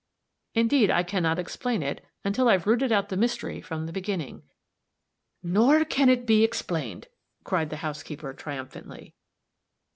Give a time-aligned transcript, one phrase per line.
[0.55, 4.41] "Indeed, I can not explain it, until I've rooted out the mystery from the beginning."
[5.43, 7.05] "Nor it can't be explained,"
[7.43, 9.13] cried the housekeeper, triumphantly.